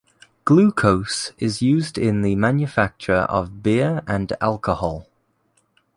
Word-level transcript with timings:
Glucose 0.45 1.31
is 1.37 1.61
used 1.61 1.95
in 1.95 2.23
the 2.23 2.35
manufacture 2.35 3.21
of 3.29 3.61
beer 3.61 4.01
and 4.07 4.33
alcohol. 4.41 5.07